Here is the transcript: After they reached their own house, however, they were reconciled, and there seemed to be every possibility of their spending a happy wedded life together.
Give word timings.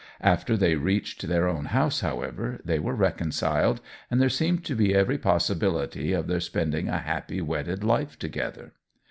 After 0.21 0.57
they 0.57 0.73
reached 0.73 1.27
their 1.27 1.47
own 1.47 1.65
house, 1.65 1.99
however, 1.99 2.59
they 2.65 2.79
were 2.79 2.95
reconciled, 2.95 3.81
and 4.09 4.19
there 4.19 4.29
seemed 4.29 4.65
to 4.65 4.73
be 4.75 4.95
every 4.95 5.19
possibility 5.19 6.11
of 6.11 6.25
their 6.25 6.39
spending 6.39 6.89
a 6.89 6.97
happy 6.97 7.39
wedded 7.39 7.83
life 7.83 8.17
together. 8.17 8.73